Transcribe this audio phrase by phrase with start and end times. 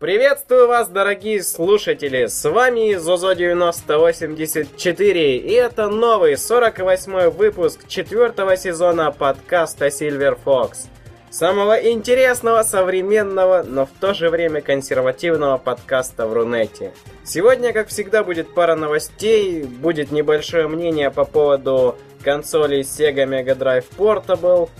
[0.00, 2.24] Приветствую вас, дорогие слушатели!
[2.24, 10.86] С вами Зозо9084, и это новый 48 выпуск четвертого сезона подкаста Silver Fox.
[11.28, 16.94] Самого интересного, современного, но в то же время консервативного подкаста в Рунете.
[17.22, 23.84] Сегодня, как всегда, будет пара новостей, будет небольшое мнение по поводу консолей Sega Mega Drive
[23.98, 24.70] Portable,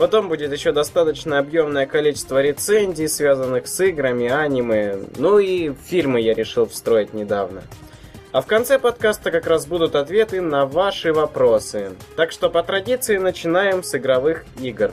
[0.00, 4.96] Потом будет еще достаточно объемное количество рецензий, связанных с играми, аниме.
[5.18, 7.64] Ну и фильмы я решил встроить недавно.
[8.32, 11.92] А в конце подкаста как раз будут ответы на ваши вопросы.
[12.16, 14.92] Так что по традиции начинаем с игровых игр.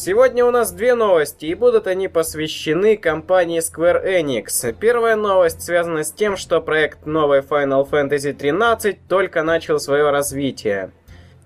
[0.00, 4.72] Сегодня у нас две новости, и будут они посвящены компании Square Enix.
[4.72, 10.92] Первая новость связана с тем, что проект новой Final Fantasy 13 только начал свое развитие.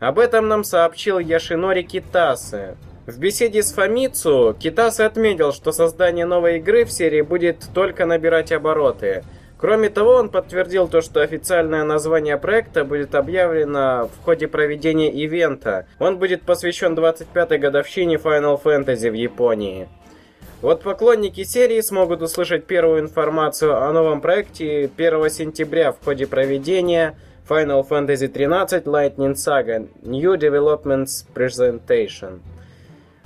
[0.00, 2.76] Об этом нам сообщил Яшинори Китасы.
[3.06, 8.52] В беседе с Фамицу Китасы отметил, что создание новой игры в серии будет только набирать
[8.52, 9.24] обороты–
[9.62, 15.86] Кроме того, он подтвердил то, что официальное название проекта будет объявлено в ходе проведения ивента.
[16.00, 19.88] Он будет посвящен 25-й годовщине Final Fantasy в Японии.
[20.62, 27.16] Вот поклонники серии смогут услышать первую информацию о новом проекте 1 сентября в ходе проведения
[27.48, 32.40] Final Fantasy 13 Lightning Saga New Developments Presentation.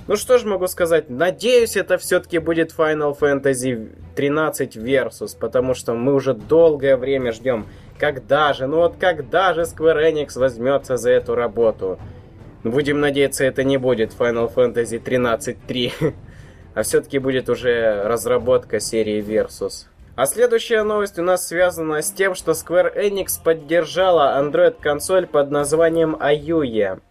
[0.07, 5.95] Ну что ж могу сказать, надеюсь, это все-таки будет Final Fantasy 13 Versus, потому что
[5.95, 7.67] мы уже долгое время ждем.
[7.99, 11.99] Когда же, ну вот когда же Square Enix возьмется за эту работу?
[12.63, 16.13] Будем надеяться, это не будет Final Fantasy 13-3,
[16.73, 19.87] а все-таки будет уже разработка серии Versus.
[20.15, 26.15] А следующая новость у нас связана с тем, что Square Enix поддержала Android-консоль под названием
[26.15, 27.01] Ayuya.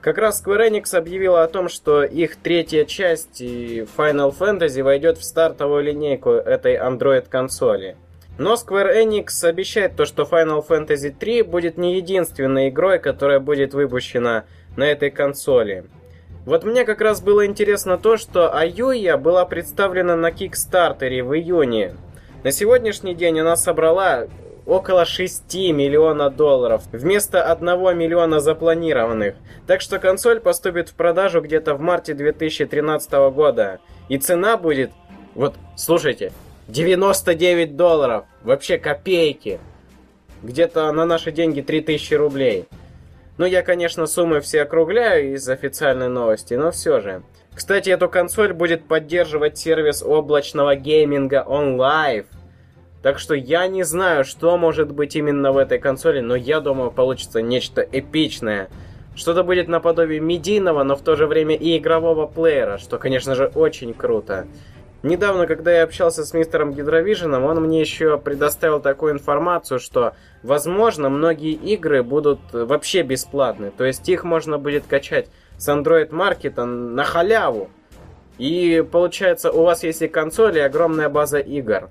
[0.00, 5.24] Как раз Square Enix объявила о том, что их третья часть Final Fantasy войдет в
[5.24, 7.96] стартовую линейку этой Android-консоли.
[8.36, 13.72] Но Square Enix обещает то, что Final Fantasy 3 будет не единственной игрой, которая будет
[13.72, 14.44] выпущена
[14.76, 15.84] на этой консоли.
[16.44, 21.94] Вот мне как раз было интересно то, что Аюя была представлена на Кикстартере в июне.
[22.42, 24.26] На сегодняшний день она собрала
[24.66, 27.66] около 6 миллиона долларов, вместо 1
[27.96, 29.34] миллиона запланированных.
[29.66, 33.80] Так что консоль поступит в продажу где-то в марте 2013 года.
[34.08, 34.90] И цена будет,
[35.34, 36.32] вот, слушайте,
[36.68, 38.24] 99 долларов.
[38.42, 39.60] Вообще копейки.
[40.42, 42.66] Где-то на наши деньги 3000 рублей.
[43.36, 47.22] Ну, я, конечно, суммы все округляю из официальной новости, но все же.
[47.54, 52.26] Кстати, эту консоль будет поддерживать сервис облачного гейминга OnLive.
[53.04, 56.90] Так что я не знаю, что может быть именно в этой консоли, но я думаю,
[56.90, 58.70] получится нечто эпичное.
[59.14, 63.52] Что-то будет наподобие медийного, но в то же время и игрового плеера, что, конечно же,
[63.54, 64.46] очень круто.
[65.02, 71.10] Недавно, когда я общался с мистером Гидровиженом, он мне еще предоставил такую информацию, что, возможно,
[71.10, 73.70] многие игры будут вообще бесплатны.
[73.70, 75.28] То есть их можно будет качать
[75.58, 77.68] с Android Market на халяву.
[78.38, 81.90] И получается, у вас есть и консоль, и огромная база игр.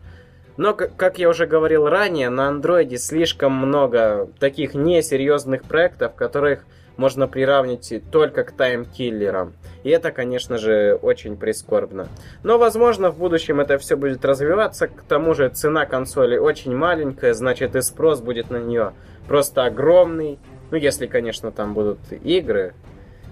[0.58, 6.66] Но, как я уже говорил ранее, на андроиде слишком много таких несерьезных проектов, которых
[6.96, 9.54] можно приравнять только к таймкиллерам.
[9.84, 12.08] И это, конечно же, очень прискорбно.
[12.44, 14.88] Но, возможно, в будущем это все будет развиваться.
[14.88, 18.94] К тому же цена консоли очень маленькая, значит и спрос будет на нее
[19.28, 20.40] просто огромный.
[20.72, 22.74] Ну, если, конечно, там будут игры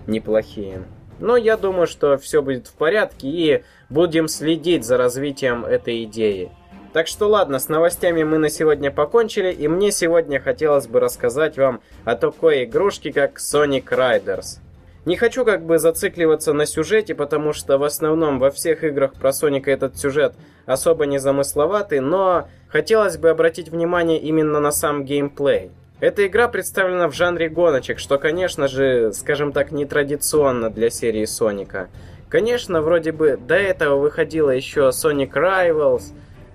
[0.07, 0.83] неплохие.
[1.19, 6.51] Но я думаю, что все будет в порядке и будем следить за развитием этой идеи.
[6.93, 11.57] Так что ладно, с новостями мы на сегодня покончили, и мне сегодня хотелось бы рассказать
[11.57, 14.59] вам о такой игрушке, как Sonic Riders.
[15.05, 19.31] Не хочу как бы зацикливаться на сюжете, потому что в основном во всех играх про
[19.31, 20.33] Соника этот сюжет
[20.65, 25.71] особо не замысловатый, но хотелось бы обратить внимание именно на сам геймплей.
[26.01, 31.89] Эта игра представлена в жанре гоночек, что, конечно же, скажем так, нетрадиционно для серии Соника.
[32.27, 36.11] Конечно, вроде бы до этого выходила еще Sonic Rivals,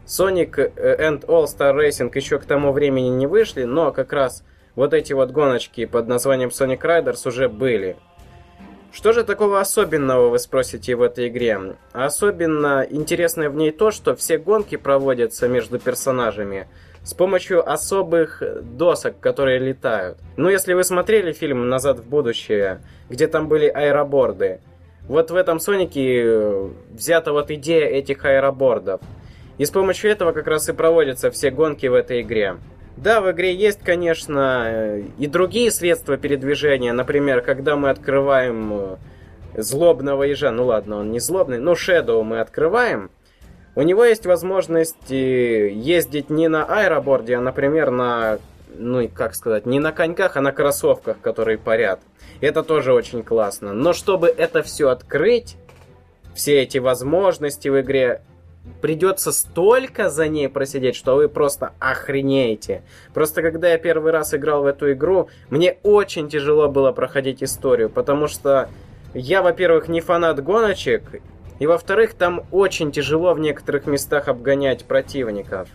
[0.06, 4.44] Sonic and All-Star Racing еще к тому времени не вышли, но как раз
[4.76, 7.96] вот эти вот гоночки под названием Sonic Riders уже были.
[8.92, 11.58] Что же такого особенного, вы спросите, в этой игре?
[11.92, 16.68] Особенно интересное в ней то, что все гонки проводятся между персонажами
[17.02, 20.18] с помощью особых досок, которые летают.
[20.36, 22.80] Ну, если вы смотрели фильм «Назад в будущее»,
[23.10, 24.60] где там были аэроборды,
[25.08, 29.00] вот в этом Сонике взята вот идея этих аэробордов–
[29.58, 32.56] и с помощью этого как раз и проводятся все гонки в этой игре.
[32.96, 36.92] Да, в игре есть, конечно, э, и другие средства передвижения.
[36.92, 38.96] Например, когда мы открываем э,
[39.62, 43.10] злобного ежа, ну ладно, он не злобный, но Shadow мы открываем,
[43.74, 48.38] у него есть возможность э, ездить не на аэроборде, а, например, на,
[48.74, 52.00] ну как сказать, не на коньках, а на кроссовках, которые парят.
[52.40, 53.74] Это тоже очень классно.
[53.74, 55.56] Но чтобы это все открыть,
[56.34, 58.22] все эти возможности в игре,
[58.80, 62.82] придется столько за ней просидеть, что вы просто охренеете.
[63.14, 67.90] Просто когда я первый раз играл в эту игру, мне очень тяжело было проходить историю,
[67.90, 68.68] потому что
[69.14, 71.02] я, во-первых, не фанат гоночек,
[71.58, 75.68] и во-вторых, там очень тяжело в некоторых местах обгонять противников.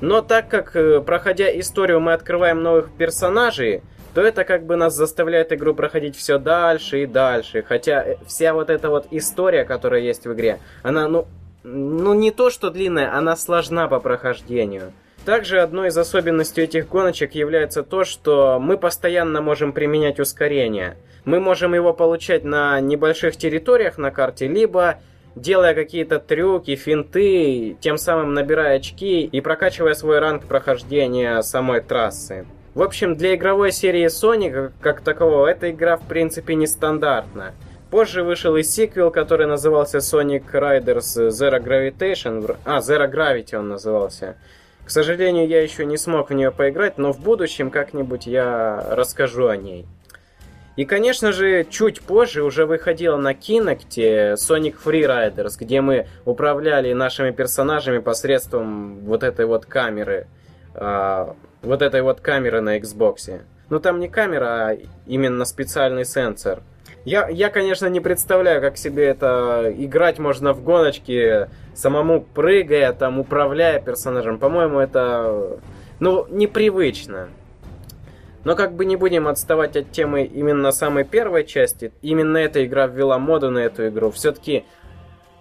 [0.00, 3.82] Но так как, э, проходя историю, мы открываем новых персонажей,
[4.14, 7.62] то это как бы нас заставляет игру проходить все дальше и дальше.
[7.62, 11.28] Хотя э, вся вот эта вот история, которая есть в игре, она, ну,
[11.62, 14.92] ну не то что длинная, она сложна по прохождению.
[15.24, 20.96] Также одной из особенностей этих гоночек является то, что мы постоянно можем применять ускорение.
[21.24, 25.00] Мы можем его получать на небольших территориях на карте, либо
[25.34, 32.46] делая какие-то трюки, финты, тем самым набирая очки и прокачивая свой ранг прохождения самой трассы.
[32.74, 37.52] В общем, для игровой серии Sonic как такового эта игра в принципе нестандартна.
[37.90, 42.56] Позже вышел и сиквел, который назывался Sonic Riders Zero Gravitation.
[42.64, 44.36] А, Zero Gravity он назывался.
[44.84, 49.48] К сожалению, я еще не смог в нее поиграть, но в будущем как-нибудь я расскажу
[49.48, 49.86] о ней.
[50.76, 56.92] И, конечно же, чуть позже уже выходила на Кинокте Sonic Free Riders, где мы управляли
[56.92, 60.28] нашими персонажами посредством вот этой вот камеры.
[60.74, 63.42] Э, вот этой вот камеры на Xbox.
[63.68, 66.62] Ну там не камера, а именно специальный сенсор.
[67.04, 73.18] Я, я, конечно, не представляю, как себе это играть можно в гоночке, самому прыгая, там,
[73.18, 74.38] управляя персонажем.
[74.38, 75.58] По-моему, это,
[75.98, 77.28] ну, непривычно.
[78.44, 81.92] Но как бы не будем отставать от темы именно самой первой части.
[82.02, 84.10] Именно эта игра ввела моду на эту игру.
[84.10, 84.64] Все-таки,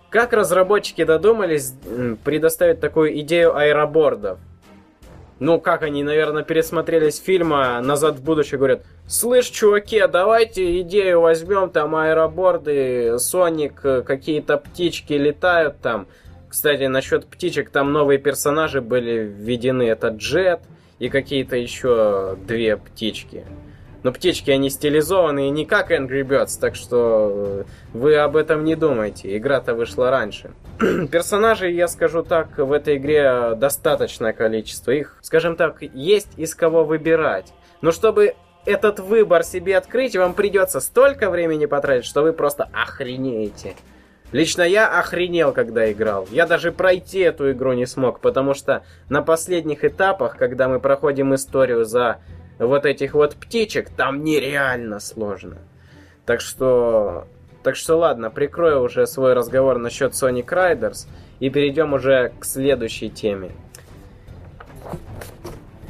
[0.10, 1.74] как разработчики додумались
[2.24, 4.40] предоставить такую идею аэробордов?
[5.40, 11.22] Ну, как они, наверное, пересмотрели с фильма «Назад в будущее», говорят, «Слышь, чуваки, давайте идею
[11.22, 16.08] возьмем, там аэроборды, Соник, какие-то птички летают там».
[16.50, 20.62] Кстати, насчет птичек, там новые персонажи были введены, это Джет
[20.98, 23.46] и какие-то еще две птички.
[24.04, 27.64] Но птички, они стилизованные не как Angry Birds, так что э,
[27.94, 29.36] вы об этом не думайте.
[29.38, 30.52] Игра-то вышла раньше.
[31.12, 34.92] Персонажей, я скажу так, в этой игре достаточное количество.
[34.92, 37.54] Их, скажем так, есть из кого выбирать.
[37.82, 38.36] Но чтобы
[38.66, 43.76] этот выбор себе открыть, вам придется столько времени потратить, что вы просто охренеете.
[44.32, 46.28] Лично я охренел, когда играл.
[46.30, 51.34] Я даже пройти эту игру не смог, потому что на последних этапах, когда мы проходим
[51.34, 52.20] историю за
[52.60, 55.58] вот этих вот птичек, там нереально сложно.
[56.26, 57.28] Так что...
[57.64, 61.08] Так что ладно, прикрою уже свой разговор насчет Sonic Riders
[61.42, 63.52] и перейдем уже к следующей теме.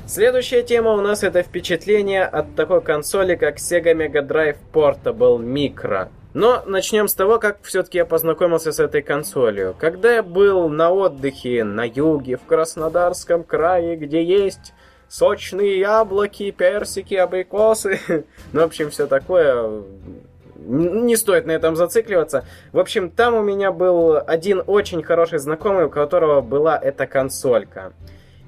[0.07, 6.07] Следующая тема у нас это впечатление от такой консоли, как Sega Mega Drive Portable Micro.
[6.33, 9.75] Но начнем с того, как все-таки я познакомился с этой консолью.
[9.77, 14.73] Когда я был на отдыхе на юге, в Краснодарском крае, где есть
[15.09, 17.99] сочные яблоки, персики, абрикосы.
[18.53, 19.83] ну, в общем, все такое.
[20.55, 22.45] Не стоит на этом зацикливаться.
[22.71, 27.93] В общем, там у меня был один очень хороший знакомый, у которого была эта консолька.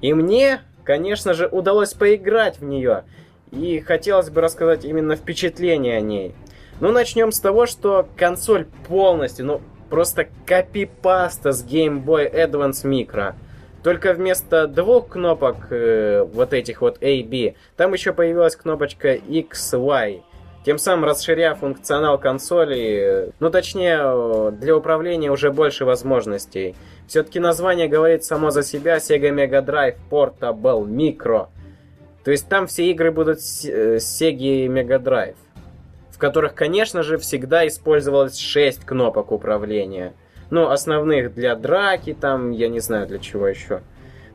[0.00, 3.04] И мне, конечно же, удалось поиграть в нее.
[3.50, 6.34] И хотелось бы рассказать именно впечатление о ней.
[6.80, 13.34] Ну, начнем с того, что консоль полностью, ну, просто копипаста с Game Boy Advance Micro.
[13.82, 19.74] Только вместо двух кнопок, э, вот этих вот A, B, там еще появилась кнопочка X,
[19.74, 20.22] Y.
[20.64, 26.76] Тем самым расширяя функционал консоли, ну точнее, для управления уже больше возможностей.
[27.08, 31.48] Все-таки название говорит само за себя Sega Mega Drive Portable Micro.
[32.22, 35.34] То есть там все игры будут с э, Sega Mega Drive,
[36.10, 40.14] в которых, конечно же, всегда использовалось 6 кнопок управления
[40.52, 43.80] ну, основных для драки, там, я не знаю для чего еще.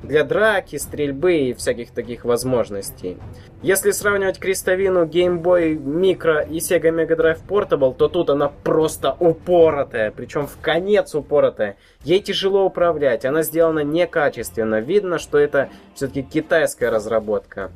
[0.02, 3.18] Для драки, стрельбы и всяких таких возможностей.
[3.62, 9.16] Если сравнивать крестовину Game Boy Micro и Sega Mega Drive Portable, то тут она просто
[9.20, 11.78] упоротая, причем в конец упоротая.
[12.04, 14.80] Ей тяжело управлять, она сделана некачественно.
[14.80, 17.72] Видно, что это все-таки китайская разработка.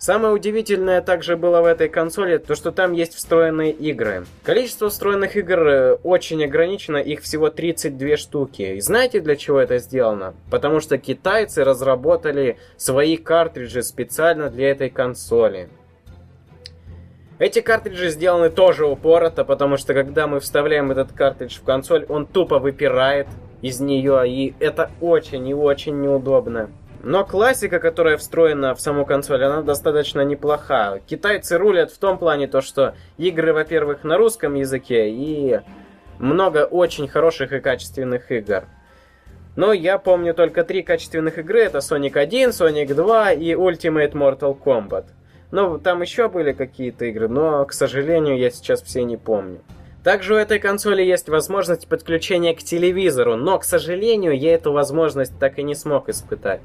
[0.00, 4.24] Самое удивительное также было в этой консоли, то что там есть встроенные игры.
[4.44, 8.62] Количество встроенных игр э, очень ограничено, их всего 32 штуки.
[8.62, 10.32] И знаете для чего это сделано?
[10.50, 15.68] Потому что китайцы разработали свои картриджи специально для этой консоли.
[17.38, 22.24] Эти картриджи сделаны тоже упорото, потому что когда мы вставляем этот картридж в консоль, он
[22.24, 23.26] тупо выпирает
[23.60, 26.70] из нее, и это очень и очень неудобно.
[27.02, 31.00] Но классика, которая встроена в саму консоль, она достаточно неплоха.
[31.06, 35.60] Китайцы рулят в том плане, то, что игры, во-первых, на русском языке и
[36.18, 38.64] много очень хороших и качественных игр.
[39.56, 41.62] Но я помню только три качественных игры.
[41.62, 45.06] Это Sonic 1, Sonic 2 и Ultimate Mortal Kombat.
[45.52, 49.62] Ну, там еще были какие-то игры, но, к сожалению, я сейчас все не помню.
[50.04, 55.38] Также у этой консоли есть возможность подключения к телевизору, но, к сожалению, я эту возможность
[55.38, 56.60] так и не смог испытать.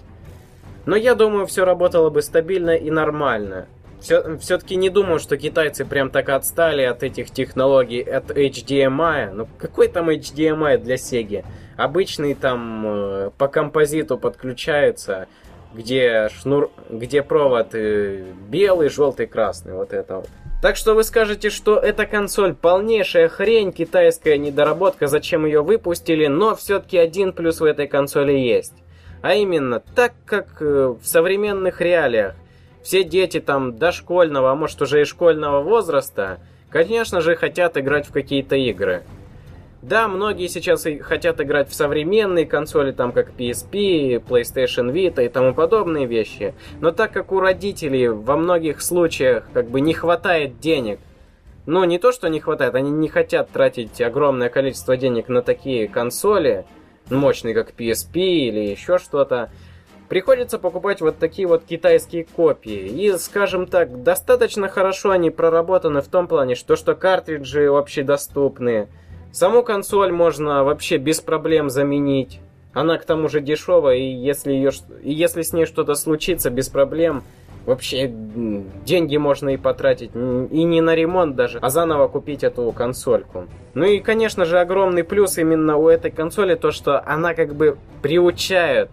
[0.85, 3.67] Но я думаю, все работало бы стабильно и нормально.
[3.99, 9.31] Все, все-таки не думаю, что китайцы прям так отстали от этих технологий, от HDMI.
[9.31, 11.43] Ну какой там HDMI для Sega?
[11.75, 15.27] Обычный там э, по композиту подключается,
[15.73, 20.29] где шнур, где провод э, белый, желтый, красный, вот это вот.
[20.61, 26.55] Так что вы скажете, что эта консоль полнейшая хрень, китайская недоработка, зачем ее выпустили, но
[26.55, 28.73] все-таки один плюс в этой консоли есть.
[29.21, 32.35] А именно, так как э, в современных реалиях
[32.83, 38.11] все дети там дошкольного, а может уже и школьного возраста, конечно же, хотят играть в
[38.11, 39.03] какие-то игры.
[39.85, 45.29] Да, многие сейчас и хотят играть в современные консоли, там как PSP, PlayStation Vita и
[45.29, 46.55] тому подобные вещи.
[46.81, 50.99] Но так как у родителей во многих случаях как бы не хватает денег,
[51.67, 55.87] ну не то, что не хватает, они не хотят тратить огромное количество денег на такие
[55.87, 56.65] консоли,
[57.09, 59.49] мощный, как PSP или еще что-то,
[60.09, 62.87] приходится покупать вот такие вот китайские копии.
[62.87, 68.87] И, скажем так, достаточно хорошо они проработаны в том плане, что, что картриджи общедоступны.
[69.31, 72.39] Саму консоль можно вообще без проблем заменить.
[72.73, 74.71] Она к тому же дешевая, и если, ее,
[75.01, 77.23] и если с ней что-то случится, без проблем
[77.65, 83.47] Вообще, деньги можно и потратить, и не на ремонт даже, а заново купить эту консольку.
[83.73, 87.77] Ну и, конечно же, огромный плюс именно у этой консоли то, что она как бы
[88.01, 88.89] приучает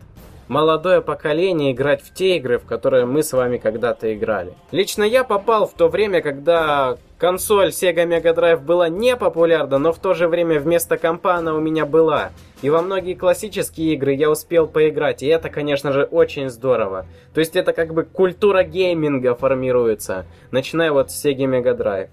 [0.49, 4.53] молодое поколение играть в те игры, в которые мы с вами когда-то играли.
[4.71, 9.93] Лично я попал в то время, когда консоль Sega Mega Drive была не популярна, но
[9.93, 12.31] в то же время вместо компа она у меня была.
[12.63, 17.07] И во многие классические игры я успел поиграть, и это, конечно же, очень здорово.
[17.35, 22.09] То есть это как бы культура гейминга формируется, начиная вот с Sega Mega Drive.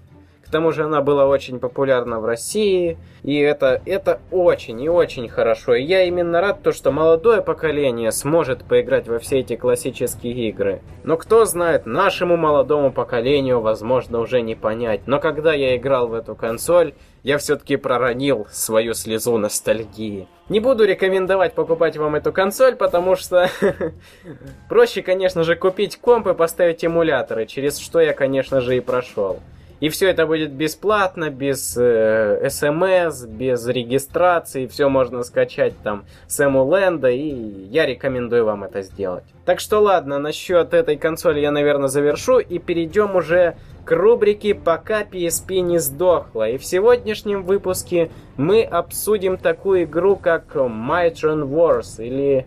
[0.50, 5.28] К тому же она была очень популярна в России, и это, это очень и очень
[5.28, 5.76] хорошо.
[5.76, 10.82] И я именно рад, то, что молодое поколение сможет поиграть во все эти классические игры.
[11.04, 15.02] Но кто знает, нашему молодому поколению, возможно, уже не понять.
[15.06, 20.26] Но когда я играл в эту консоль, я все-таки проронил свою слезу ностальгии.
[20.48, 23.48] Не буду рекомендовать покупать вам эту консоль, потому что
[24.68, 29.38] проще, конечно же, купить комп и поставить эмуляторы, через что я, конечно же, и прошел.
[29.80, 36.44] И все это будет бесплатно, без э, смс, без регистрации, все можно скачать там с
[36.44, 39.24] Эмуленда, и я рекомендую вам это сделать.
[39.46, 43.56] Так что ладно, насчет этой консоли я, наверное, завершу, и перейдем уже
[43.86, 46.50] к рубрике «Пока PSP не сдохла».
[46.50, 52.46] И в сегодняшнем выпуске мы обсудим такую игру, как Mitron Wars, или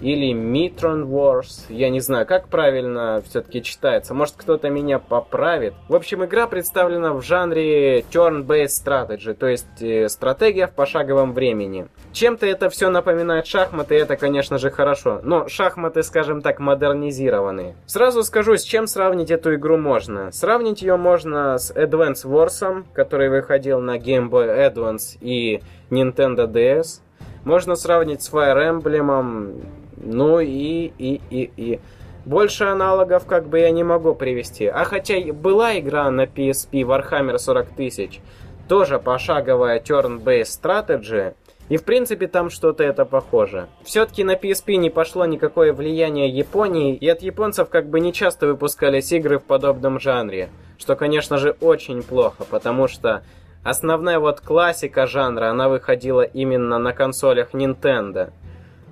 [0.00, 1.66] или Mitron Wars.
[1.68, 4.14] Я не знаю, как правильно все-таки читается.
[4.14, 5.74] Может, кто-то меня поправит.
[5.88, 11.88] В общем, игра представлена в жанре turn-based strategy, то есть э, стратегия в пошаговом времени.
[12.12, 15.20] Чем-то это все напоминает шахматы, и это, конечно же, хорошо.
[15.22, 17.76] Но шахматы, скажем так, модернизированные.
[17.86, 20.32] Сразу скажу, с чем сравнить эту игру можно.
[20.32, 27.00] Сравнить ее можно с Advance Wars, который выходил на Game Boy Advance и Nintendo DS.
[27.44, 29.62] Можно сравнить с Fire Emblem,
[30.02, 31.80] ну и, и, и, и.
[32.24, 34.66] Больше аналогов как бы я не могу привести.
[34.66, 38.20] А хотя была игра на PSP Warhammer 40 тысяч,
[38.68, 41.34] тоже пошаговая turn-based strategy,
[41.68, 43.68] и в принципе там что-то это похоже.
[43.82, 48.46] Все-таки на PSP не пошло никакое влияние Японии, и от японцев как бы не часто
[48.46, 50.48] выпускались игры в подобном жанре.
[50.78, 53.22] Что, конечно же, очень плохо, потому что
[53.64, 58.32] основная вот классика жанра, она выходила именно на консолях Nintendo.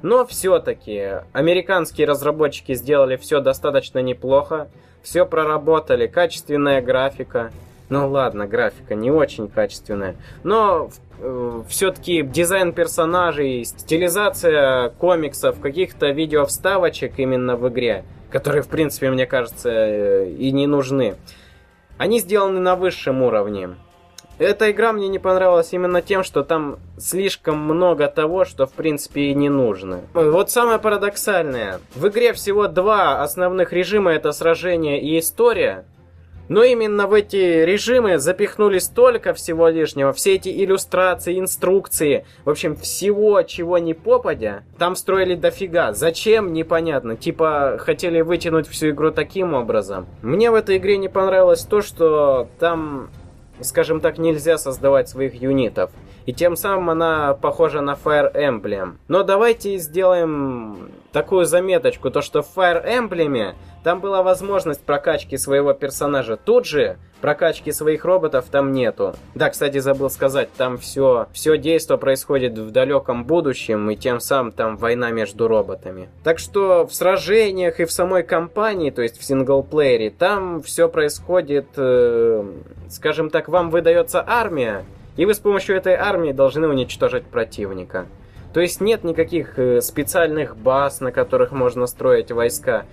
[0.06, 4.68] Но все-таки американские разработчики сделали все достаточно неплохо,
[5.02, 7.50] все проработали, качественная графика.
[7.88, 16.46] Ну ладно, графика не очень качественная, но э, все-таки дизайн персонажей, стилизация комиксов, каких-то видео
[16.46, 18.04] вставочек именно в игре.
[18.30, 21.16] которые, в принципе, мне кажется, э, и не нужны.
[21.98, 23.70] Они сделаны на высшем уровне.
[24.38, 29.22] Эта игра мне не понравилась именно тем, что там слишком много того, что в принципе
[29.30, 30.00] и не нужно.
[30.12, 31.80] Вот самое парадоксальное.
[31.94, 35.86] В игре всего два основных режима, это сражение и история.
[36.48, 42.76] Но именно в эти режимы запихнули столько всего лишнего, все эти иллюстрации, инструкции, в общем,
[42.76, 45.92] всего, чего не попадя, там строили дофига.
[45.92, 47.16] Зачем, непонятно.
[47.16, 50.06] Типа, хотели вытянуть всю игру таким образом.
[50.22, 53.10] Мне в этой игре не понравилось то, что там
[53.60, 55.90] скажем так, нельзя создавать своих юнитов.
[56.26, 58.96] И тем самым она похожа на Fire Emblem.
[59.08, 63.54] Но давайте сделаем такую заметочку, то что в Fire Emblem
[63.86, 66.36] там была возможность прокачки своего персонажа.
[66.36, 69.14] Тут же прокачки своих роботов там нету.
[69.36, 74.50] Да, кстати, забыл сказать, там все, все действо происходит в далеком будущем, и тем самым
[74.50, 76.08] там война между роботами.
[76.24, 81.66] Так что в сражениях и в самой кампании, то есть в синглплеере, там все происходит,
[81.76, 82.44] э,
[82.90, 84.84] скажем так, вам выдается армия,
[85.16, 88.06] и вы с помощью этой армии должны уничтожить противника.
[88.52, 92.86] То есть нет никаких э, специальных баз, на которых можно строить войска.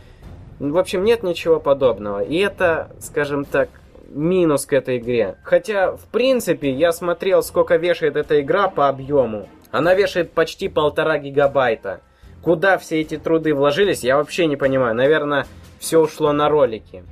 [0.72, 2.24] В общем, нет ничего подобного.
[2.24, 3.70] И это, скажем так,
[4.08, 5.36] минус к этой игре.
[5.44, 9.50] Хотя, в принципе, я смотрел, сколько вешает эта игра по объему.
[9.72, 12.00] Она вешает почти полтора гигабайта.
[12.42, 14.96] Куда все эти труды вложились, я вообще не понимаю.
[14.96, 15.48] Наверное,
[15.80, 17.04] все ушло на ролики.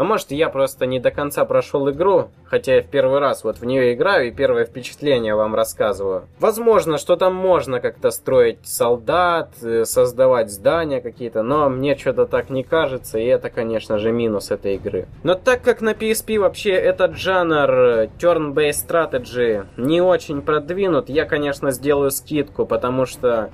[0.00, 3.58] А может я просто не до конца прошел игру, хотя я в первый раз вот
[3.58, 6.22] в нее играю и первое впечатление вам рассказываю.
[6.38, 12.48] Возможно, что там можно как-то строить солдат, э, создавать здания какие-то, но мне что-то так
[12.48, 15.06] не кажется, и это, конечно же, минус этой игры.
[15.22, 21.26] Но так как на PSP вообще этот жанр э, turn-based strategy не очень продвинут, я,
[21.26, 23.50] конечно, сделаю скидку, потому что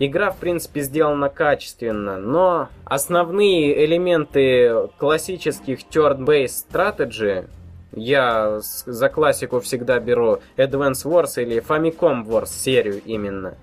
[0.00, 7.48] Игра, в принципе, сделана качественно, но основные элементы классических turn-based strategy
[7.92, 13.54] я за классику всегда беру Advance Wars или Famicom Wars серию именно.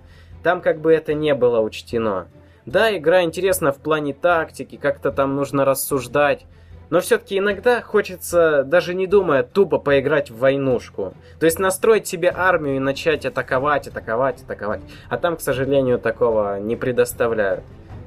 [0.44, 2.28] Там как бы это не было учтено.
[2.66, 6.46] Да, игра интересна в плане тактики, как-то там нужно рассуждать,
[6.90, 11.14] но все-таки иногда хочется, даже не думая, тупо поиграть в войнушку.
[11.40, 14.82] То есть настроить себе армию и начать атаковать, атаковать, атаковать.
[15.10, 17.64] А там, к сожалению, такого не предоставляют.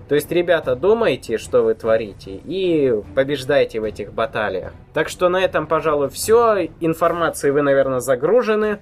[0.09, 4.73] То есть, ребята, думайте, что вы творите, и побеждайте в этих баталиях.
[4.95, 6.69] Так что на этом, пожалуй, все.
[6.81, 8.79] Информации вы, наверное, загружены.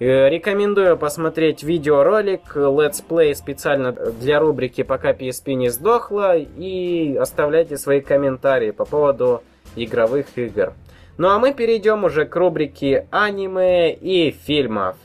[0.00, 7.76] Э, рекомендую посмотреть видеоролик Let's Play специально для рубрики «Пока PSP не сдохла» и оставляйте
[7.76, 9.42] свои комментарии по поводу
[9.76, 10.72] игровых игр.
[11.18, 14.96] Ну а мы перейдем уже к рубрике аниме и фильмов.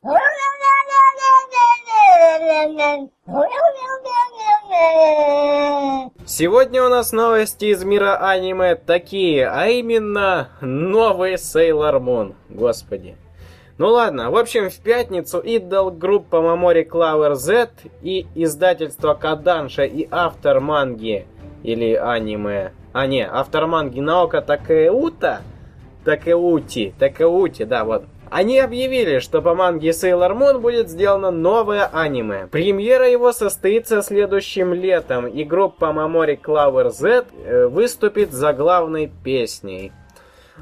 [6.25, 12.35] Сегодня у нас новости из мира аниме такие, а именно новый Sailor Moon.
[12.47, 13.17] Господи.
[13.77, 20.07] Ну ладно, в общем, в пятницу Идол группа Мамори Клауэр Z и издательство Каданша и
[20.11, 21.27] автор манги
[21.61, 22.71] или аниме.
[22.93, 25.41] А не, автор манги Наока Такеута,
[26.05, 28.05] Такеути, Такеути, да, вот.
[28.29, 32.47] Они объявили, что по манге Sailor Moon будет сделано новое аниме.
[32.47, 39.91] Премьера его состоится следующим летом, и группа Мамори Клауэр Z э, выступит за главной песней.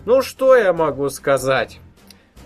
[0.06, 1.80] Ну что я могу сказать?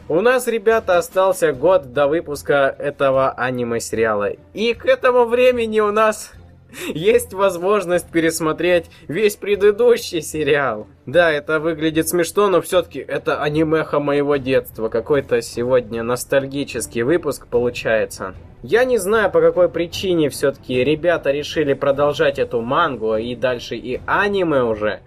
[0.10, 4.32] У нас, ребята, остался год до выпуска этого аниме-сериала.
[4.54, 6.32] И к этому времени у нас
[6.88, 10.88] есть возможность пересмотреть весь предыдущий сериал.
[11.06, 14.88] Да, это выглядит смешно, но все-таки это анимеха моего детства.
[14.88, 18.34] Какой-то сегодня ностальгический выпуск получается.
[18.64, 24.00] Я не знаю, по какой причине все-таки ребята решили продолжать эту мангу и дальше и
[24.06, 25.02] аниме уже.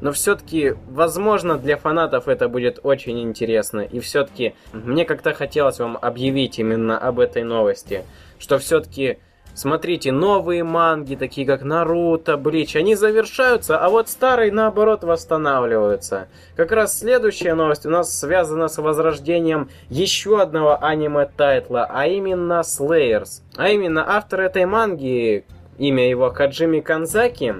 [0.00, 3.80] Но все-таки, возможно, для фанатов это будет очень интересно.
[3.80, 8.04] И все-таки мне как-то хотелось вам объявить именно об этой новости.
[8.38, 9.18] Что все-таки,
[9.54, 16.28] смотрите, новые манги, такие как Наруто, Блич, они завершаются, а вот старые, наоборот, восстанавливаются.
[16.56, 23.42] Как раз следующая новость у нас связана с возрождением еще одного аниме-тайтла, а именно Slayers.
[23.56, 25.44] А именно, автор этой манги,
[25.76, 27.56] имя его Хаджими Канзаки,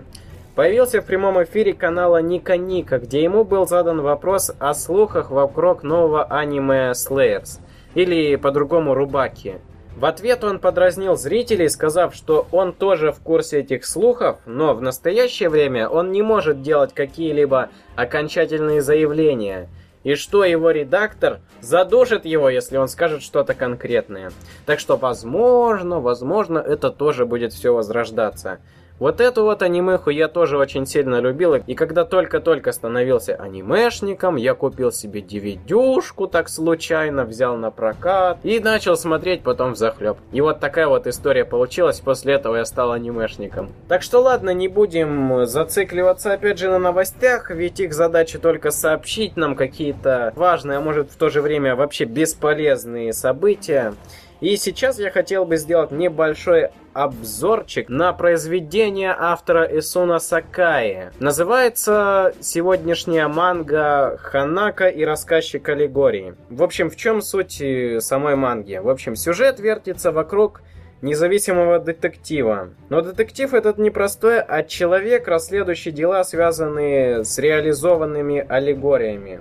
[0.55, 5.83] появился в прямом эфире канала Нико Нико, где ему был задан вопрос о слухах вокруг
[5.83, 7.61] нового аниме Slayers,
[7.95, 9.57] или по-другому Рубаки.
[9.97, 14.81] В ответ он подразнил зрителей, сказав, что он тоже в курсе этих слухов, но в
[14.81, 19.69] настоящее время он не может делать какие-либо окончательные заявления,
[20.03, 24.33] и что его редактор задушит его, если он скажет что-то конкретное.
[24.65, 28.61] Так что, возможно, возможно, это тоже будет все возрождаться.
[29.01, 34.53] Вот эту вот анимеху я тоже очень сильно любил, и когда только-только становился анимешником, я
[34.53, 40.19] купил себе DVD-шку так случайно, взял на прокат и начал смотреть потом в захлеб.
[40.33, 43.71] И вот такая вот история получилась, после этого я стал анимешником.
[43.89, 49.35] Так что ладно, не будем зацикливаться опять же на новостях, ведь их задача только сообщить
[49.35, 53.95] нам какие-то важные, а может в то же время вообще бесполезные события.
[54.40, 61.11] И сейчас я хотел бы сделать небольшой обзорчик на произведение автора Исуна Сакаи.
[61.20, 66.35] Называется сегодняшняя манга «Ханака и рассказчик аллегории».
[66.48, 68.76] В общем, в чем суть э, самой манги?
[68.76, 70.62] В общем, сюжет вертится вокруг
[71.03, 72.70] независимого детектива.
[72.88, 79.40] Но детектив этот не простой, а человек, расследующий дела, связанные с реализованными аллегориями.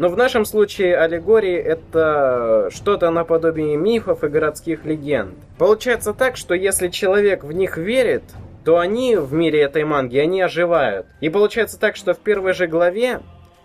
[0.00, 5.34] Но в нашем случае аллегории это что-то наподобие мифов и городских легенд.
[5.58, 8.22] Получается так, что если человек в них верит,
[8.64, 11.06] то они в мире этой манги, они оживают.
[11.20, 13.20] И получается так, что в первой же главе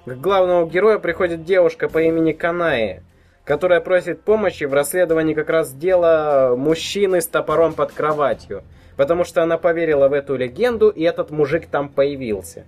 [0.06, 3.02] к главному герою приходит девушка по имени Канаи,
[3.46, 8.64] которая просит помощи в расследовании как раз дела мужчины с топором под кроватью.
[8.98, 12.66] Потому что она поверила в эту легенду, и этот мужик там появился.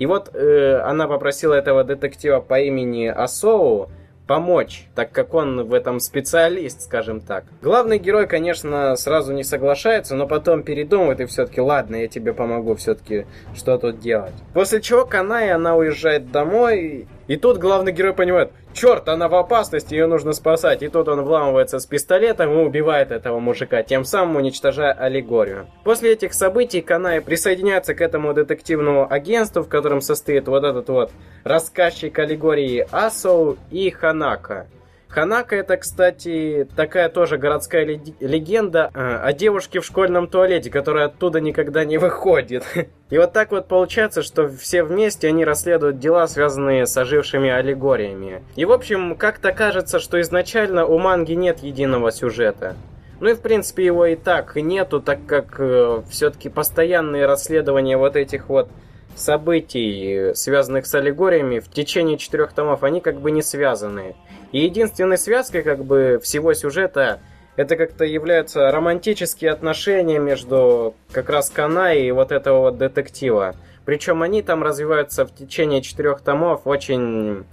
[0.00, 3.90] И вот э, она попросила этого детектива по имени Асоу
[4.26, 7.44] помочь, так как он в этом специалист, скажем так.
[7.60, 12.76] Главный герой, конечно, сразу не соглашается, но потом передумывает и все-таки, ладно, я тебе помогу
[12.76, 14.32] все-таки, что тут делать.
[14.54, 19.94] После чего Канай, она уезжает домой, и тут главный герой понимает, черт, она в опасности,
[19.94, 20.82] ее нужно спасать.
[20.82, 25.66] И тут он вламывается с пистолетом и убивает этого мужика, тем самым уничтожая аллегорию.
[25.84, 31.12] После этих событий Канай присоединяется к этому детективному агентству, в котором состоит вот этот вот
[31.44, 34.66] рассказчик аллегории Асоу и Ханака.
[35.10, 41.40] Ханака это, кстати, такая тоже городская легенда э, о девушке в школьном туалете, которая оттуда
[41.40, 42.64] никогда не выходит.
[43.10, 48.44] И вот так вот получается, что все вместе они расследуют дела, связанные с ожившими аллегориями.
[48.54, 52.76] И в общем, как-то кажется, что изначально у манги нет единого сюжета.
[53.18, 58.14] Ну и в принципе его и так нету, так как э, все-таки постоянные расследования вот
[58.14, 58.68] этих вот
[59.16, 64.14] событий, связанных с аллегориями, в течение четырех томов, они как бы не связаны.
[64.52, 67.20] И единственной связкой как бы всего сюжета
[67.56, 73.54] это как-то являются романтические отношения между как раз Канай и вот этого вот детектива.
[73.84, 77.44] Причем они там развиваются в течение четырех томов очень,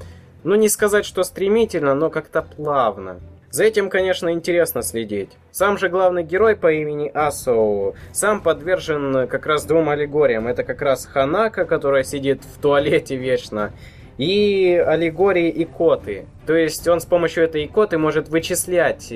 [0.44, 3.20] ну не сказать, что стремительно, но как-то плавно.
[3.50, 5.32] За этим, конечно, интересно следить.
[5.52, 10.48] Сам же главный герой по имени Асоу сам подвержен как раз двум аллегориям.
[10.48, 13.72] Это как раз Ханака, которая сидит в туалете вечно,
[14.18, 16.26] и аллегории икоты.
[16.46, 19.14] То есть он с помощью этой икоты может вычислять,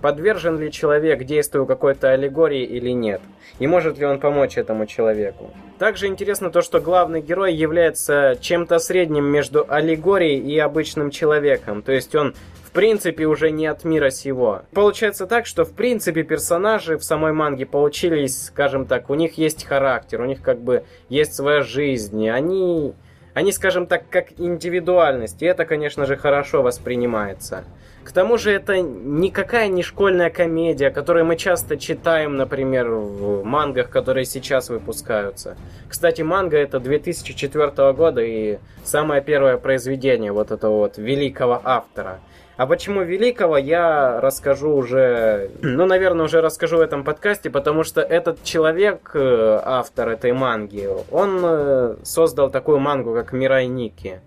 [0.00, 3.20] подвержен ли человек действию какой-то аллегории или нет.
[3.58, 5.50] И может ли он помочь этому человеку.
[5.78, 11.82] Также интересно то, что главный герой является чем-то средним между аллегорией и обычным человеком.
[11.82, 12.34] То есть он
[12.64, 14.62] в принципе уже не от мира сего.
[14.72, 19.64] Получается так, что в принципе персонажи в самой манге получились, скажем так, у них есть
[19.64, 22.94] характер, у них как бы есть своя жизнь, они
[23.34, 27.64] они, скажем так, как индивидуальность, и это, конечно же, хорошо воспринимается.
[28.04, 33.90] К тому же это никакая не школьная комедия, которую мы часто читаем, например, в мангах,
[33.90, 35.56] которые сейчас выпускаются.
[35.88, 42.18] Кстати, манга это 2004 года и самое первое произведение вот этого вот великого автора–
[42.62, 48.00] а почему великого, я расскажу уже, ну, наверное, уже расскажу в этом подкасте, потому что
[48.00, 54.20] этот человек, э, автор этой манги, он э, создал такую мангу, как Мирай Ники.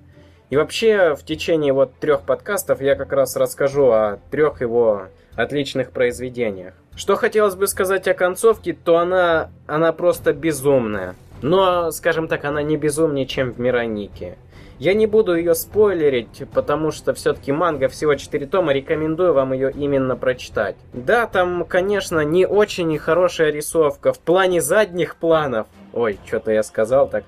[0.49, 5.03] И вообще, в течение вот трех подкастов я как раз расскажу о трех его
[5.37, 6.73] отличных произведениях.
[6.93, 11.15] Что хотелось бы сказать о концовке, то она, она просто безумная.
[11.41, 14.37] Но, скажем так, она не безумнее, чем в Миронике.
[14.77, 19.71] Я не буду ее спойлерить, потому что все-таки манга всего 4 тома, рекомендую вам ее
[19.71, 20.75] именно прочитать.
[20.93, 25.67] Да, там, конечно, не очень хорошая рисовка в плане задних планов.
[25.93, 27.23] Ой, что-то я сказал так.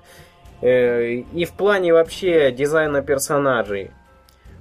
[0.60, 3.92] Э, и в плане вообще дизайна персонажей.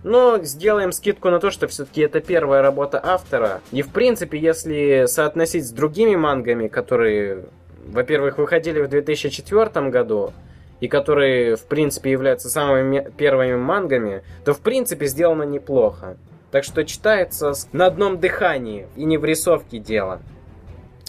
[0.03, 3.61] Но сделаем скидку на то, что все-таки это первая работа автора.
[3.73, 7.45] И в принципе, если соотносить с другими мангами, которые,
[7.85, 10.31] во-первых, выходили в 2004 году,
[10.79, 16.17] и которые, в принципе, являются самыми первыми мангами, то, в принципе, сделано неплохо.
[16.51, 20.21] Так что читается на одном дыхании, и не в рисовке дело.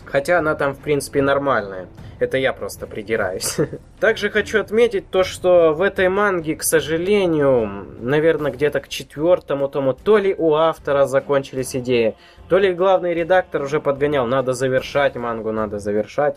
[0.04, 1.87] Хотя она там, в принципе, нормальная.
[2.18, 3.59] Это я просто придираюсь.
[4.00, 9.92] Также хочу отметить то, что в этой манге, к сожалению, наверное, где-то к четвертому тому,
[9.92, 12.16] то ли у автора закончились идеи,
[12.48, 16.37] то ли главный редактор уже подгонял, надо завершать мангу, надо завершать.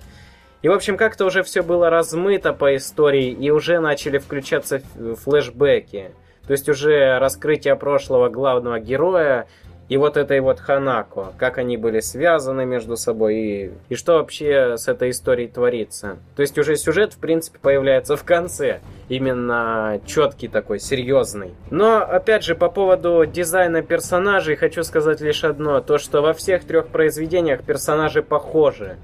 [0.62, 4.82] И, в общем, как-то уже все было размыто по истории, и уже начали включаться
[5.24, 6.12] флешбеки.
[6.46, 9.48] То есть уже раскрытие прошлого главного героя,
[9.92, 14.78] и вот этой вот Ханако, как они были связаны между собой и, и что вообще
[14.78, 16.16] с этой историей творится.
[16.38, 21.54] То есть уже сюжет, в принципе, появляется в конце, именно четкий такой, серьезный.
[21.72, 26.64] Но, опять же, по поводу дизайна персонажей хочу сказать лишь одно, то что во всех
[26.64, 28.96] трех произведениях персонажи похожи.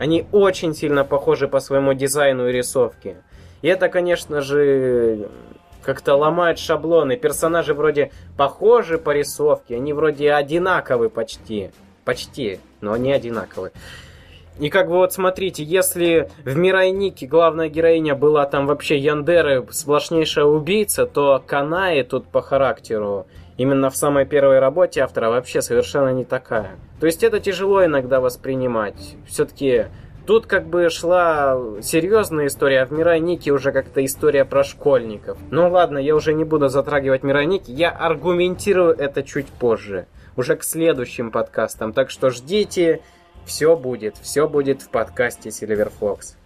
[0.00, 3.18] Они очень сильно похожи по своему дизайну и рисовке.
[3.60, 5.28] И это, конечно же,
[5.82, 7.18] как-то ломает шаблоны.
[7.18, 11.70] Персонажи вроде похожи по рисовке, они вроде одинаковы почти.
[12.06, 13.72] Почти, но не одинаковы.
[14.58, 20.46] И как бы вот смотрите, если в Мирайнике главная героиня была там вообще Яндеры, сплошнейшая
[20.46, 23.26] убийца, то Канаи тут по характеру
[23.60, 26.76] именно в самой первой работе автора вообще совершенно не такая.
[26.98, 29.16] То есть это тяжело иногда воспринимать.
[29.26, 29.86] Все-таки
[30.26, 35.38] Тут как бы шла серьезная история, а в Мироники уже как-то история про школьников.
[35.50, 40.06] Ну ладно, я уже не буду затрагивать Мироники, я аргументирую это чуть позже.
[40.36, 41.92] Уже к следующим подкастам.
[41.92, 43.00] Так что ждите,
[43.44, 46.36] все будет, все будет в подкасте Silver Fox.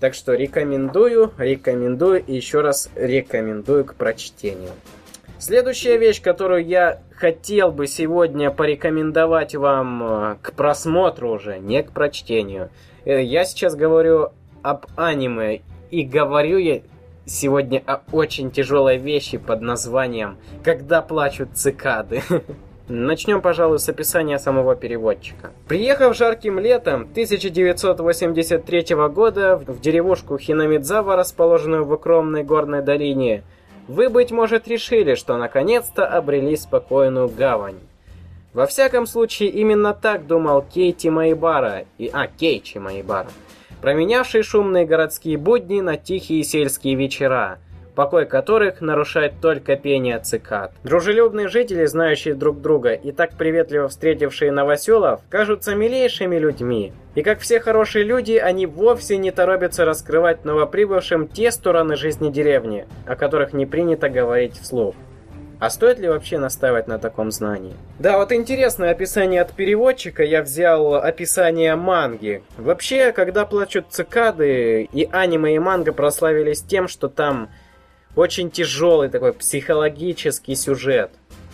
[0.00, 4.72] Так что рекомендую, рекомендую и еще раз рекомендую к прочтению.
[5.40, 11.92] Следующая вещь, которую я хотел бы сегодня порекомендовать вам э, к просмотру уже, не к
[11.92, 12.70] прочтению–
[13.04, 14.30] Э, я сейчас говорю
[14.62, 16.80] об аниме, и говорю я
[17.24, 22.22] сегодня о очень тяжелой вещи под названием «Когда плачут цикады».
[22.88, 25.50] Начнем, пожалуй, с описания самого переводчика.
[25.68, 33.44] Приехав жарким летом 1983 года в деревушку Хинамидзава, расположенную в укромной горной долине,
[33.90, 37.80] вы, быть может, решили, что наконец-то обрели спокойную гавань.
[38.52, 43.30] Во всяком случае, именно так думал Кейти Майбара, и, а, Кейчи Майбара,
[43.80, 47.58] променявший шумные городские будни на тихие сельские вечера,
[47.94, 50.72] покой которых нарушает только пение цикад.
[50.84, 56.92] Дружелюбные жители, знающие друг друга и так приветливо встретившие новоселов, кажутся милейшими людьми.
[57.14, 62.86] И как все хорошие люди, они вовсе не торопятся раскрывать новоприбывшим те стороны жизни деревни,
[63.06, 64.94] о которых не принято говорить вслух.
[65.60, 67.74] А стоит ли вообще настаивать на таком знании?
[67.98, 70.22] Да, вот интересное описание от переводчика.
[70.22, 72.42] Я взял описание манги.
[72.56, 77.50] Вообще, когда плачут цикады, и аниме, и манга прославились тем, что там
[78.16, 81.10] очень тяжелый такой психологический сюжет,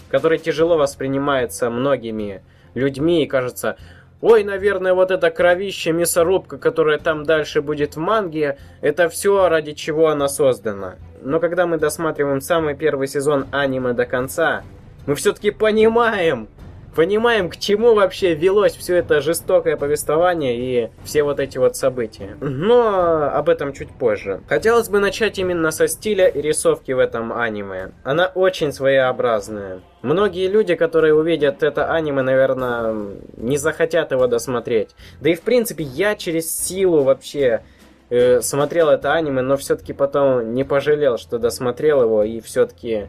[0.08, 2.42] который тяжело воспринимается многими
[2.74, 3.76] людьми и кажется,
[4.22, 9.72] Ой, наверное, вот эта кровища, мясорубка, которая там дальше будет в манге, это все, ради
[9.72, 10.96] чего она создана.
[11.20, 14.62] Но когда мы досматриваем самый первый сезон аниме до конца,
[15.06, 16.48] мы все-таки понимаем,
[16.96, 22.36] понимаем, к чему вообще велось все это жестокое повествование и все вот эти вот события.
[22.40, 24.40] Но об этом чуть позже.
[24.48, 27.92] Хотелось бы начать именно со стиля и рисовки в этом аниме.
[28.02, 29.80] Она очень своеобразная.
[30.00, 32.94] Многие люди, которые увидят это аниме, наверное,
[33.36, 34.90] не захотят его досмотреть.
[35.20, 37.62] Да и в принципе я через силу вообще
[38.08, 43.08] э, смотрел это аниме, но все-таки потом не пожалел, что досмотрел его и все-таки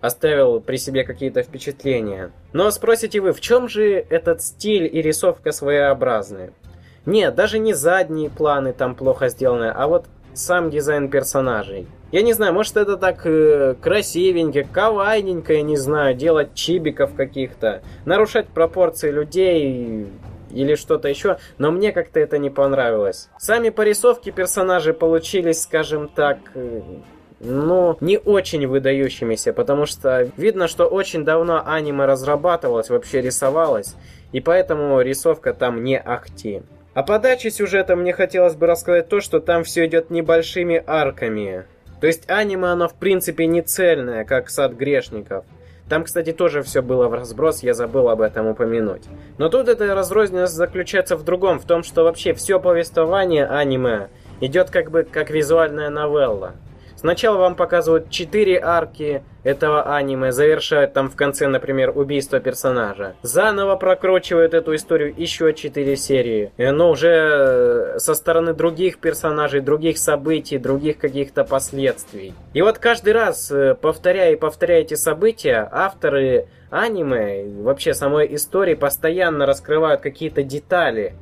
[0.00, 2.30] оставил при себе какие-то впечатления.
[2.52, 6.52] Но спросите вы, в чем же этот стиль и рисовка своеобразные?
[7.06, 11.86] Нет, даже не задние планы там плохо сделаны, а вот сам дизайн персонажей.
[12.10, 17.82] Я не знаю, может это так э, красивенько, кавайненько, я не знаю, делать чибиков каких-то,
[18.06, 20.06] нарушать пропорции людей
[20.50, 23.28] или что-то еще, но мне как-то это не понравилось.
[23.38, 26.38] Сами порисовки персонажей получились, скажем так,
[27.40, 33.94] ну, не очень выдающимися, потому что видно, что очень давно аниме разрабатывалось, вообще рисовалось,
[34.32, 36.62] и поэтому рисовка там не ахти.
[36.94, 41.64] О подаче сюжета мне хотелось бы рассказать то, что там все идет небольшими арками.
[42.00, 45.44] То есть аниме, оно в принципе не цельное, как «Сад грешников».
[45.88, 49.04] Там, кстати, тоже все было в разброс, я забыл об этом упомянуть.
[49.38, 54.08] Но тут эта разрозненность заключается в другом, в том, что вообще все повествование аниме
[54.40, 56.54] идет как бы как визуальная новелла.
[56.98, 63.14] Сначала вам показывают четыре арки этого аниме, завершают там в конце, например, убийство персонажа.
[63.22, 69.96] Заново прокручивают эту историю еще четыре серии, но уже э, со стороны других персонажей, других
[69.96, 72.34] событий, других каких-то последствий.
[72.52, 78.74] И вот каждый раз, э, повторяя и повторяя эти события, авторы аниме, вообще самой истории
[78.74, 81.14] постоянно раскрывают какие-то детали,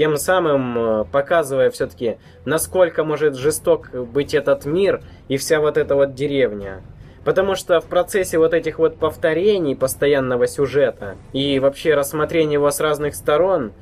[0.00, 5.94] тем самым э, показывая все-таки, насколько может жесток быть этот мир и вся вот эта
[5.94, 6.80] вот деревня.
[7.22, 12.80] Потому что в процессе вот этих вот повторений постоянного сюжета и вообще рассмотрения его с
[12.80, 13.72] разных сторон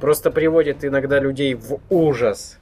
[0.00, 2.58] просто приводит иногда людей в ужас.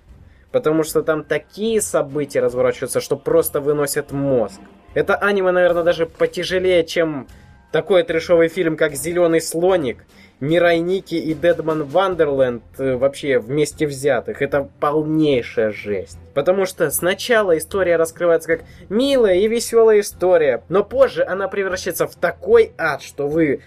[0.52, 4.60] потому что там такие события разворачиваются, что просто выносят мозг.
[4.92, 7.26] Это аниме, наверное, даже потяжелее, чем
[7.72, 10.04] такой трешовый фильм, как «Зеленый слоник»,
[10.40, 14.40] Мирай Ники и Дедман Вандерленд э, вообще вместе взятых.
[14.40, 16.18] Это полнейшая жесть.
[16.34, 22.14] Потому что сначала история раскрывается как милая и веселая история, но позже она превращается в
[22.14, 23.60] такой ад, что вы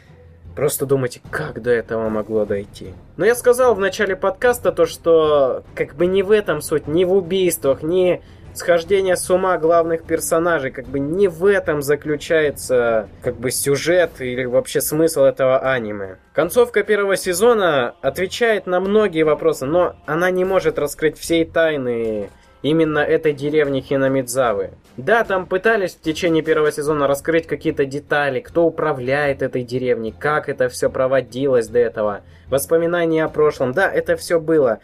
[0.55, 2.93] Просто думаете, как до этого могло дойти.
[3.15, 7.05] Но я сказал в начале подкаста то, что как бы не в этом суть, не
[7.05, 8.21] в убийствах, не
[8.53, 14.45] схождение с ума главных персонажей, как бы не в этом заключается как бы сюжет или
[14.45, 16.17] вообще смысл этого аниме.
[16.33, 22.29] Концовка первого сезона отвечает на многие вопросы, но она не может раскрыть всей тайны
[22.61, 24.71] именно этой деревни Хинамидзавы.
[24.97, 30.49] Да, там пытались в течение первого сезона раскрыть какие-то детали, кто управляет этой деревней, как
[30.49, 34.79] это все проводилось до этого, воспоминания о прошлом, да, это все было.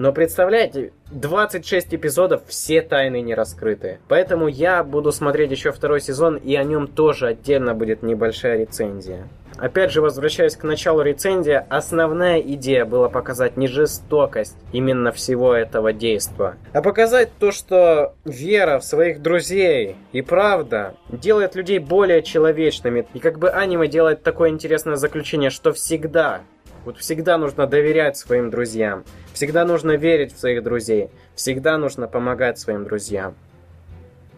[0.00, 3.98] Но представляете, 26 эпизодов, все тайны не раскрыты.
[4.08, 9.28] Поэтому я буду смотреть еще второй сезон, и о нем тоже отдельно будет небольшая рецензия.
[9.58, 15.92] Опять же, возвращаясь к началу рецензии, основная идея была показать не жестокость именно всего этого
[15.92, 23.06] действа, а показать то, что вера в своих друзей и правда делает людей более человечными.
[23.12, 26.40] И как бы аниме делает такое интересное заключение, что всегда,
[26.84, 32.58] вот всегда нужно доверять своим друзьям, всегда нужно верить в своих друзей, всегда нужно помогать
[32.58, 33.34] своим друзьям.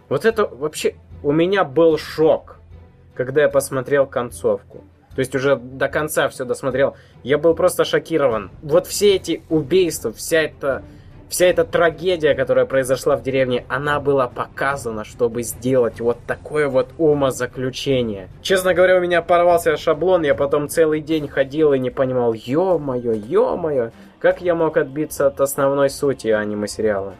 [0.08, 2.56] Вот это вообще у меня был шок,
[3.14, 4.84] когда я посмотрел концовку.
[5.14, 6.96] То есть уже до конца все досмотрел.
[7.22, 8.50] Я был просто шокирован.
[8.62, 10.82] Вот все эти убийства, вся эта,
[11.32, 16.90] вся эта трагедия, которая произошла в деревне, она была показана, чтобы сделать вот такое вот
[16.98, 18.28] умозаключение.
[18.42, 23.12] Честно говоря, у меня порвался шаблон, я потом целый день ходил и не понимал, ё-моё,
[23.14, 27.14] ё-моё, как я мог отбиться от основной сути аниме-сериала.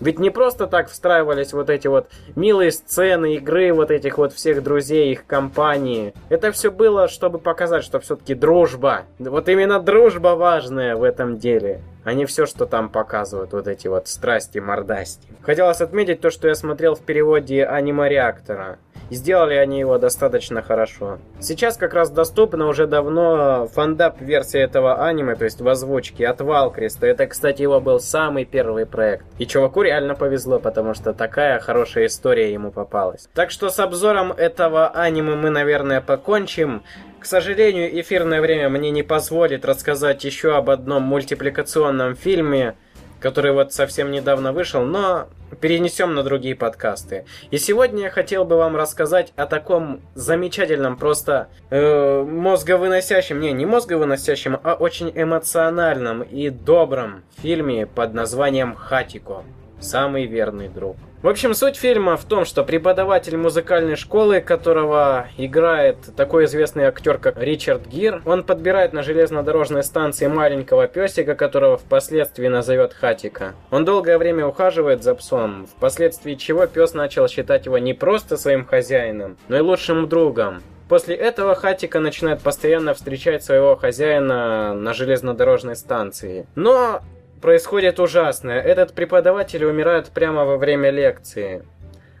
[0.00, 4.64] Ведь не просто так встраивались вот эти вот милые сцены игры вот этих вот всех
[4.64, 6.12] друзей, их компании.
[6.28, 9.02] Это все было, чтобы показать, что все-таки дружба.
[9.20, 13.88] Вот именно дружба важная в этом деле а не все, что там показывают, вот эти
[13.88, 15.26] вот страсти, мордасти.
[15.42, 18.78] Хотелось отметить то, что я смотрел в переводе анима-реактора.
[19.10, 21.18] И сделали они его достаточно хорошо.
[21.38, 27.06] Сейчас как раз доступна уже давно фандап-версия этого аниме, то есть в озвучке от Валкриста.
[27.06, 29.26] Это, кстати, его был самый первый проект.
[29.38, 33.28] И чуваку реально повезло, потому что такая хорошая история ему попалась.
[33.34, 36.82] Так что с обзором этого аниме мы, наверное, покончим.
[37.24, 42.76] К сожалению, эфирное время мне не позволит рассказать еще об одном мультипликационном фильме,
[43.18, 47.24] который вот совсем недавно вышел, но перенесем на другие подкасты.
[47.50, 53.64] И сегодня я хотел бы вам рассказать о таком замечательном, просто э, мозговыносящем, не, не
[53.64, 59.44] мозговыносящем, а очень эмоциональном и добром фильме под названием «Хатико.
[59.80, 60.98] Самый верный друг».
[61.24, 67.16] В общем, суть фильма в том, что преподаватель музыкальной школы, которого играет такой известный актер,
[67.16, 73.54] как Ричард Гир, он подбирает на железнодорожной станции маленького песика, которого впоследствии назовет Хатика.
[73.70, 78.66] Он долгое время ухаживает за псом, впоследствии чего пес начал считать его не просто своим
[78.66, 80.62] хозяином, но и лучшим другом.
[80.90, 86.46] После этого Хатика начинает постоянно встречать своего хозяина на железнодорожной станции.
[86.54, 87.00] Но
[87.44, 88.58] происходит ужасное.
[88.58, 91.62] Этот преподаватель умирает прямо во время лекции.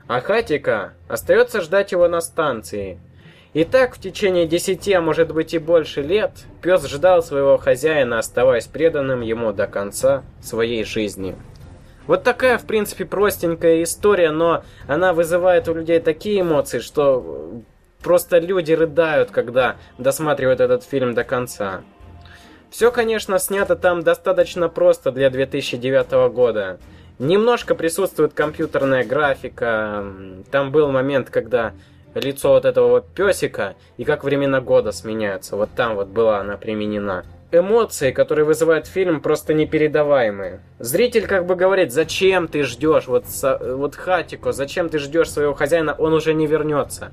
[0.06, 3.00] А Хатика остается ждать его на станции.
[3.54, 8.18] И так в течение десяти, а может быть и больше лет, пес ждал своего хозяина,
[8.18, 11.36] оставаясь преданным ему до конца своей жизни.
[12.06, 17.62] Вот такая, в принципе, простенькая история, но она вызывает у людей такие эмоции, что
[18.02, 21.80] просто люди рыдают, когда досматривают этот фильм до конца.
[22.74, 26.80] Все, конечно, снято там достаточно просто для 2009 года.
[27.20, 30.04] Немножко присутствует компьютерная графика.
[30.50, 31.72] Там был момент, когда
[32.16, 35.54] лицо вот этого вот песика и как времена года сменяются.
[35.54, 37.22] Вот там вот была она применена.
[37.52, 40.58] Эмоции, которые вызывает фильм, просто непередаваемые.
[40.80, 43.26] Зритель как бы говорит, зачем ты ждешь, вот,
[43.60, 47.12] вот Хатико, зачем ты ждешь своего хозяина, он уже не вернется.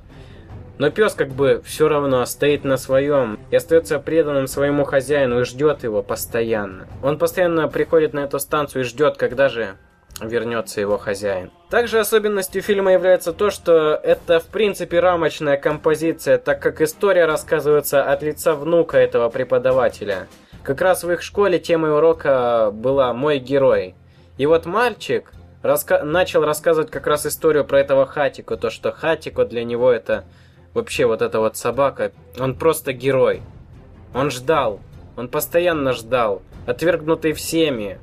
[0.82, 5.44] Но пес как бы все равно стоит на своем и остается преданным своему хозяину и
[5.44, 6.88] ждет его постоянно.
[7.04, 9.76] Он постоянно приходит на эту станцию и ждет, когда же
[10.20, 11.52] вернется его хозяин.
[11.70, 18.04] Также особенностью фильма является то, что это в принципе рамочная композиция, так как история рассказывается
[18.04, 20.28] от лица внука этого преподавателя.
[20.64, 23.94] Как раз в их школе темой урока была «Мой герой».
[24.40, 29.46] И вот мальчик раска начал рассказывать как раз историю про этого Хатико, то, что Хатико
[29.46, 30.24] для него это
[30.74, 33.42] Вообще вот эта вот собака, он просто герой.
[34.14, 34.80] Он ждал,
[35.18, 38.00] он постоянно ждал, отвергнутый всеми.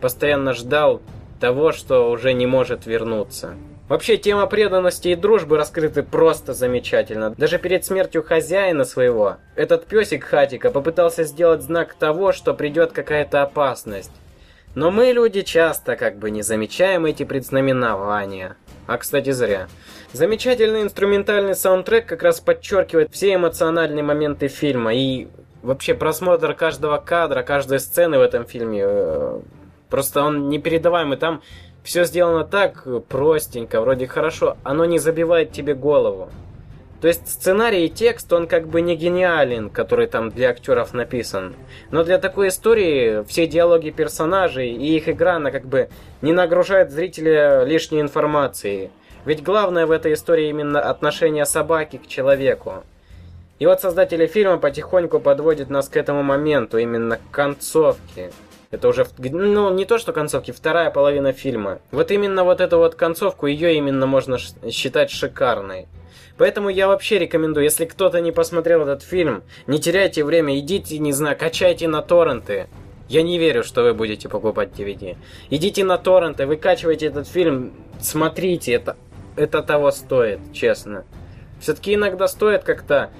[0.00, 1.02] Постоянно ждал
[1.40, 3.54] того, что уже не может вернуться.
[3.88, 7.30] Вообще, тема преданности и дружбы раскрыты просто замечательно.
[7.30, 13.42] Даже перед смертью хозяина своего, этот песик Хатика попытался сделать знак того, что придет какая-то
[13.42, 14.10] опасность.
[14.74, 18.56] Но мы, люди, часто как бы не замечаем эти предзнаменования.
[18.86, 19.68] А, кстати, зря.
[20.12, 24.94] Замечательный инструментальный саундтрек как раз подчеркивает все эмоциональные моменты фильма.
[24.94, 25.28] И
[25.62, 29.40] вообще просмотр каждого кадра, каждой сцены в этом фильме, э,
[29.90, 31.16] просто он непередаваемый.
[31.16, 31.42] Там
[31.82, 36.30] все сделано так простенько, вроде хорошо, оно не забивает тебе голову.
[37.00, 41.54] То есть сценарий и текст, он как бы не гениален, который там для актеров написан.
[41.90, 45.90] Но для такой истории все диалоги персонажей и их игра, она как бы
[46.22, 48.90] не нагружает зрителя лишней информацией.
[49.26, 52.84] Ведь главное в этой истории именно отношение собаки к человеку.
[53.58, 58.30] И вот создатели фильма потихоньку подводят нас к этому моменту, именно к концовке.
[58.70, 61.80] Это уже, ну, не то, что концовки, вторая половина фильма.
[61.92, 65.86] Вот именно вот эту вот концовку, ее именно можно считать шикарной.
[66.36, 71.12] Поэтому я вообще рекомендую, если кто-то не посмотрел этот фильм, не теряйте время, идите, не
[71.12, 72.68] знаю, качайте на торренты.
[73.08, 75.16] Я не верю, что вы будете покупать DVD.
[75.48, 78.96] Идите на торренты, выкачивайте этот фильм, смотрите, это,
[79.36, 81.04] это того стоит, честно.
[81.60, 83.10] Все-таки иногда стоит как-то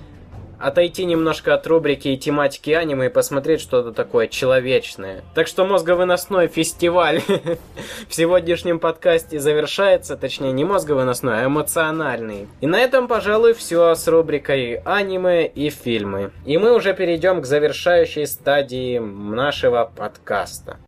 [0.59, 5.22] отойти немножко от рубрики и тематики аниме и посмотреть что-то такое человечное.
[5.34, 7.20] Так что мозговыносной фестиваль
[8.09, 12.48] в сегодняшнем подкасте завершается, точнее не мозговыносной, а эмоциональный.
[12.61, 16.30] И на этом, пожалуй, все с рубрикой аниме и фильмы.
[16.44, 20.78] И мы уже перейдем к завершающей стадии нашего подкаста.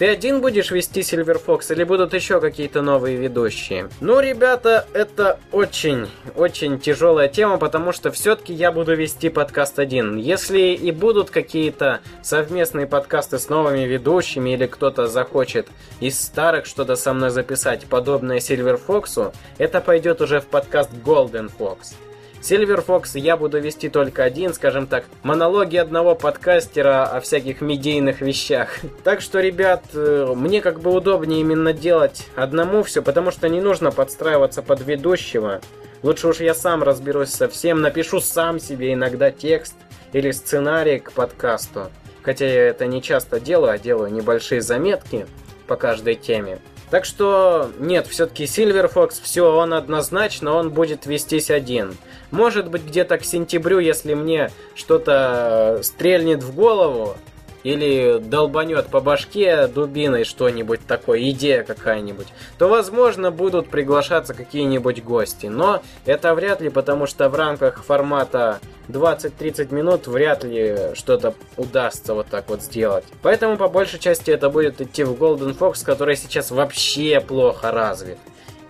[0.00, 3.90] Ты один будешь вести Silver Fox или будут еще какие-то новые ведущие?
[4.00, 10.16] Ну, ребята, это очень, очень тяжелая тема, потому что все-таки я буду вести подкаст один.
[10.16, 15.68] Если и будут какие-то совместные подкасты с новыми ведущими или кто-то захочет
[16.00, 21.52] из старых что-то со мной записать, подобное Silver Fox, это пойдет уже в подкаст Golden
[21.58, 21.92] Fox.
[22.40, 28.20] Silver Fox я буду вести только один, скажем так, монологи одного подкастера о всяких медийных
[28.20, 28.78] вещах.
[29.04, 33.60] Так что, ребят, э, мне как бы удобнее именно делать одному все, потому что не
[33.60, 35.60] нужно подстраиваться под ведущего.
[36.02, 39.74] Лучше уж я сам разберусь со всем, напишу сам себе иногда текст
[40.12, 41.90] или сценарий к подкасту.
[42.22, 45.26] Хотя я это не часто делаю, а делаю небольшие заметки
[45.66, 46.58] по каждой теме.
[46.90, 51.96] Так что, нет, все-таки Silver Fox, все, он однозначно, он будет вестись один.
[52.32, 57.16] Может быть, где-то к сентябрю, если мне что-то стрельнет в голову,
[57.62, 65.46] или долбанет по башке дубиной что-нибудь такое, идея какая-нибудь, то, возможно, будут приглашаться какие-нибудь гости.
[65.46, 72.14] Но это вряд ли, потому что в рамках формата 20-30 минут вряд ли что-то удастся
[72.14, 73.04] вот так вот сделать.
[73.22, 78.18] Поэтому, по большей части, это будет идти в Golden Fox, который сейчас вообще плохо развит.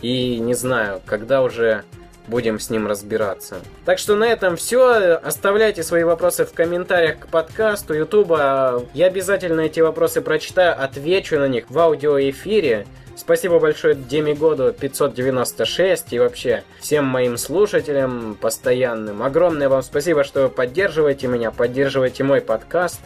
[0.03, 1.85] И не знаю, когда уже
[2.31, 3.57] будем с ним разбираться.
[3.85, 5.15] Так что на этом все.
[5.17, 8.85] Оставляйте свои вопросы в комментариях к подкасту Ютуба.
[8.95, 12.87] Я обязательно эти вопросы прочитаю, отвечу на них в аудиоэфире.
[13.17, 19.23] Спасибо большое Демигоду 596 и вообще всем моим слушателям постоянным.
[19.23, 23.01] Огромное вам спасибо, что вы поддерживаете меня, поддерживаете мой подкаст.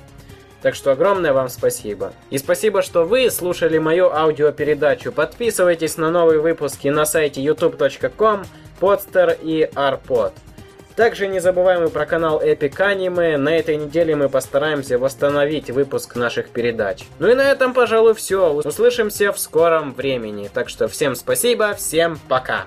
[0.65, 2.15] Так что огромное вам спасибо.
[2.31, 5.13] И спасибо, что вы слушали мою аудиопередачу.
[5.13, 8.45] Подписывайтесь на новые выпуски на сайте youtube.com
[8.81, 10.33] Podster и Arpod.
[10.97, 13.37] Также не забываем и про канал Epic Anime.
[13.37, 17.05] На этой неделе мы постараемся восстановить выпуск наших передач.
[17.19, 18.51] Ну и на этом, пожалуй, все.
[18.51, 20.49] Услышимся в скором времени.
[20.51, 22.65] Так что всем спасибо, всем пока.